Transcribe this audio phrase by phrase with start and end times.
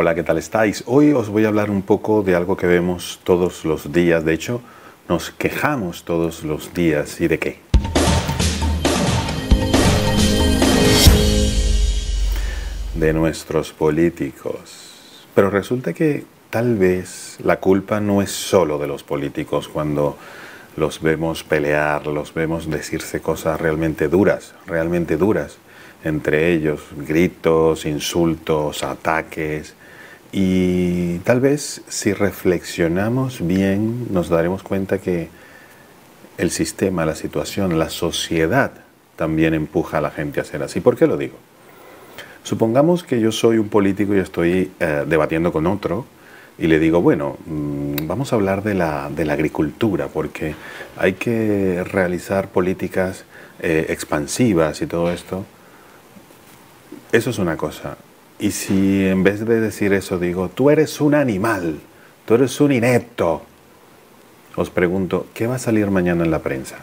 [0.00, 0.84] Hola, ¿qué tal estáis?
[0.86, 4.24] Hoy os voy a hablar un poco de algo que vemos todos los días.
[4.24, 4.60] De hecho,
[5.08, 7.20] nos quejamos todos los días.
[7.20, 7.58] ¿Y de qué?
[12.94, 15.24] De nuestros políticos.
[15.34, 20.16] Pero resulta que tal vez la culpa no es solo de los políticos cuando
[20.76, 25.58] los vemos pelear, los vemos decirse cosas realmente duras, realmente duras,
[26.04, 29.74] entre ellos gritos, insultos, ataques.
[30.32, 35.28] Y tal vez si reflexionamos bien nos daremos cuenta que
[36.36, 38.72] el sistema, la situación, la sociedad
[39.16, 40.80] también empuja a la gente a ser así.
[40.80, 41.36] ¿Por qué lo digo?
[42.44, 46.06] Supongamos que yo soy un político y estoy eh, debatiendo con otro
[46.58, 50.54] y le digo, bueno, mm, vamos a hablar de la, de la agricultura, porque
[50.96, 53.24] hay que realizar políticas
[53.60, 55.44] eh, expansivas y todo esto.
[57.12, 57.96] Eso es una cosa.
[58.38, 61.80] Y si en vez de decir eso digo, tú eres un animal,
[62.24, 63.42] tú eres un inepto,
[64.54, 66.76] os pregunto, ¿qué va a salir mañana en la prensa?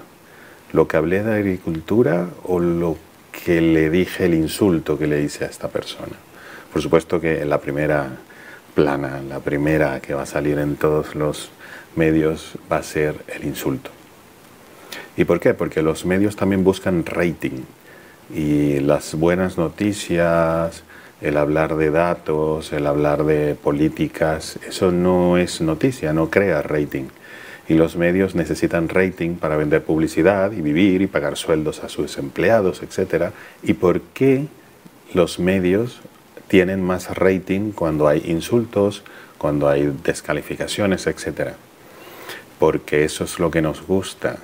[0.74, 2.98] ¿Lo que hablé de agricultura o lo
[3.32, 6.16] que le dije, el insulto que le hice a esta persona?
[6.74, 8.10] Por supuesto que la primera
[8.74, 11.50] plana, la primera que va a salir en todos los
[11.96, 13.92] medios va a ser el insulto.
[15.16, 15.54] ¿Y por qué?
[15.54, 17.64] Porque los medios también buscan rating
[18.34, 20.84] y las buenas noticias,
[21.26, 27.06] el hablar de datos, el hablar de políticas, eso no es noticia, no crea rating.
[27.68, 32.20] Y los medios necesitan rating para vender publicidad y vivir y pagar sueldos a sus
[32.20, 33.32] empleados, etc.
[33.64, 34.46] ¿Y por qué
[35.16, 36.00] los medios
[36.48, 39.04] tienen más rating cuando hay insultos,
[39.40, 41.54] cuando hay descalificaciones, etc.
[42.60, 44.38] Porque eso es lo que nos gusta,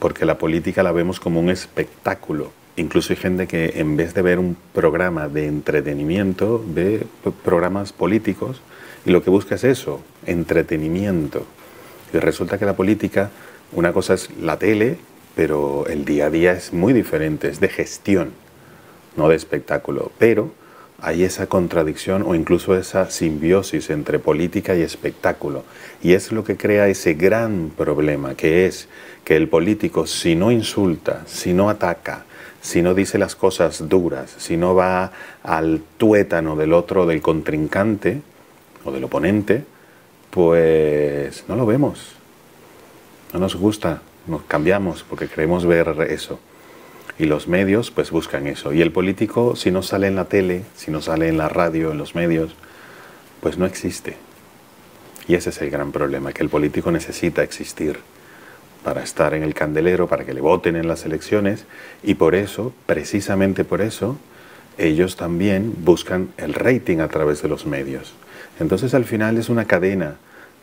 [0.00, 2.50] porque la política la vemos como un espectáculo.
[2.76, 7.04] Incluso hay gente que en vez de ver un programa de entretenimiento, ve
[7.44, 8.62] programas políticos
[9.04, 11.44] y lo que busca es eso, entretenimiento.
[12.12, 13.30] Y resulta que la política,
[13.72, 14.98] una cosa es la tele,
[15.34, 18.32] pero el día a día es muy diferente, es de gestión,
[19.16, 20.12] no de espectáculo.
[20.18, 20.52] Pero
[21.02, 25.64] hay esa contradicción o incluso esa simbiosis entre política y espectáculo.
[26.02, 28.88] Y es lo que crea ese gran problema, que es
[29.24, 32.24] que el político si no insulta, si no ataca,
[32.60, 35.12] si no dice las cosas duras, si no va
[35.42, 38.20] al tuétano del otro, del contrincante
[38.84, 39.64] o del oponente,
[40.30, 42.12] pues no lo vemos.
[43.32, 46.38] No nos gusta, nos cambiamos porque queremos ver eso.
[47.18, 48.72] Y los medios pues buscan eso.
[48.72, 51.92] Y el político, si no sale en la tele, si no sale en la radio,
[51.92, 52.54] en los medios,
[53.40, 54.16] pues no existe.
[55.28, 58.00] Y ese es el gran problema, que el político necesita existir
[58.84, 61.64] para estar en el candelero, para que le voten en las elecciones.
[62.02, 64.18] Y por eso, precisamente por eso,
[64.78, 68.14] ellos también buscan el rating a través de los medios.
[68.58, 70.16] Entonces al final es una cadena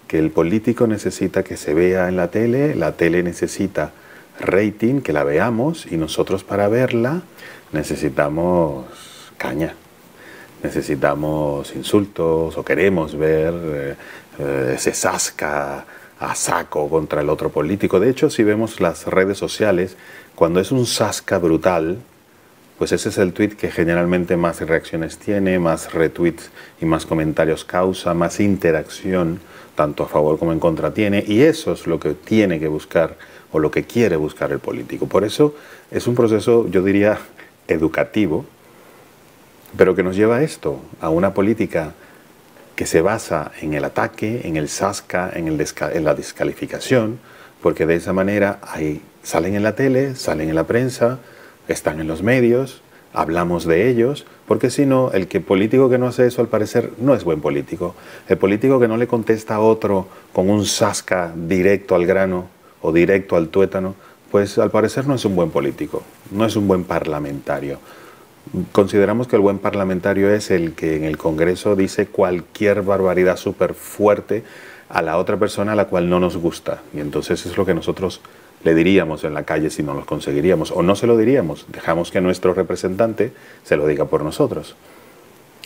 [0.07, 3.91] que el político necesita que se vea en la tele, la tele necesita
[4.39, 7.21] rating, que la veamos y nosotros para verla
[7.71, 8.85] necesitamos
[9.37, 9.73] caña,
[10.63, 13.95] necesitamos insultos o queremos ver eh,
[14.39, 15.85] eh, ese sasca
[16.19, 17.99] a saco contra el otro político.
[17.99, 19.97] De hecho, si vemos las redes sociales,
[20.35, 21.97] cuando es un sasca brutal,
[22.77, 27.65] pues ese es el tweet que generalmente más reacciones tiene, más retweets y más comentarios
[27.65, 29.39] causa, más interacción,
[29.75, 33.17] tanto a favor como en contra tiene, y eso es lo que tiene que buscar
[33.51, 35.07] o lo que quiere buscar el político.
[35.07, 35.55] Por eso
[35.91, 37.19] es un proceso, yo diría,
[37.67, 38.45] educativo,
[39.75, 41.93] pero que nos lleva a esto, a una política
[42.77, 45.57] que se basa en el ataque, en el sasca, en,
[46.05, 47.19] la descalificación,
[47.61, 51.17] porque de esa manera ahí salen en la tele, salen en la prensa,
[51.67, 52.83] están en los medios,
[53.13, 57.15] hablamos de ellos, porque si no, el político que no hace eso al parecer no
[57.15, 57.95] es buen político.
[58.29, 62.47] El político que no le contesta a otro con un sasca directo al grano,
[62.81, 63.95] o directo al tuétano,
[64.31, 67.79] pues al parecer no es un buen político, no es un buen parlamentario.
[68.71, 73.73] Consideramos que el buen parlamentario es el que en el Congreso dice cualquier barbaridad súper
[73.73, 74.43] fuerte
[74.89, 76.81] a la otra persona a la cual no nos gusta.
[76.93, 78.21] Y entonces es lo que nosotros
[78.63, 80.71] le diríamos en la calle si no lo conseguiríamos.
[80.71, 83.31] O no se lo diríamos, dejamos que nuestro representante
[83.63, 84.75] se lo diga por nosotros.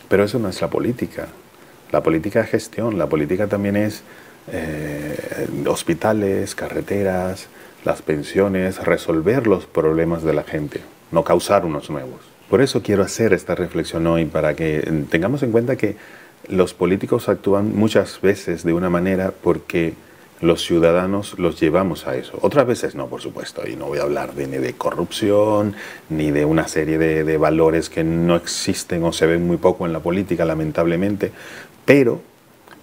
[0.10, 1.28] Pero eso no es la política.
[1.92, 4.04] La política es gestión, la política también es
[4.52, 7.48] eh, hospitales, carreteras,
[7.84, 10.82] las pensiones, resolver los problemas de la gente,
[11.12, 12.20] no causar unos nuevos.
[12.52, 15.96] Por eso quiero hacer esta reflexión hoy, para que tengamos en cuenta que
[16.50, 19.94] los políticos actúan muchas veces de una manera porque
[20.42, 22.38] los ciudadanos los llevamos a eso.
[22.42, 25.76] Otras veces no, por supuesto, y no voy a hablar de, ni de corrupción,
[26.10, 29.94] ni de una serie de, valores que no existen o se ven muy poco en
[29.94, 31.32] la política, lamentablemente,
[31.86, 32.22] pero,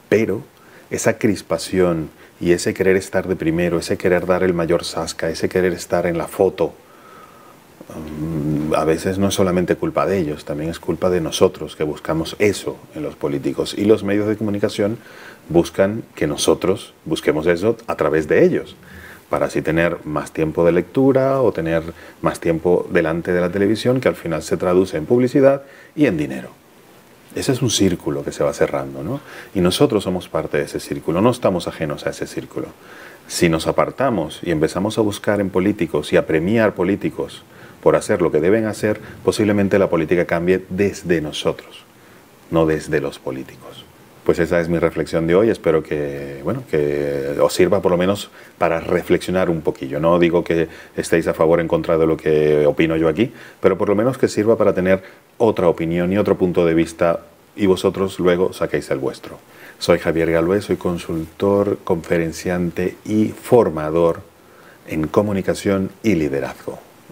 [0.08, 0.44] pero,
[0.90, 2.08] esa crispación
[2.40, 6.06] y ese querer estar de primero, ese querer dar el mayor sasca, ese querer estar
[6.06, 6.72] en la foto,
[7.90, 8.37] mm,
[8.74, 12.36] a veces no es solamente culpa de ellos, también es culpa de nosotros que buscamos
[12.38, 13.74] eso en los políticos.
[13.76, 14.98] Y los medios de comunicación
[15.48, 18.76] buscan que nosotros busquemos eso a través de ellos,
[19.30, 21.82] para así tener más tiempo de lectura o tener
[22.22, 25.62] más tiempo delante de la televisión, que al final se traduce en publicidad
[25.94, 26.50] y en dinero.
[27.34, 29.20] Ese es un círculo que se va cerrando, ¿no?
[29.54, 32.68] Y nosotros somos parte de ese círculo, no estamos ajenos a ese círculo.
[33.26, 37.42] Si nos apartamos y empezamos a buscar en políticos y a premiar políticos
[37.82, 41.84] por hacer lo que deben hacer, posiblemente la política cambie desde nosotros,
[42.50, 43.84] no desde los políticos.
[44.24, 45.48] Pues esa es mi reflexión de hoy.
[45.48, 50.00] Espero que, bueno, que os sirva por lo menos para reflexionar un poquillo.
[50.00, 53.32] No digo que estéis a favor o en contra de lo que opino yo aquí,
[53.58, 55.02] pero por lo menos que sirva para tener
[55.38, 57.20] otra opinión y otro punto de vista
[57.56, 59.38] y vosotros luego saquéis el vuestro.
[59.78, 64.20] Soy Javier Galvez, soy consultor, conferenciante y formador
[64.86, 66.87] en comunicación y liderazgo.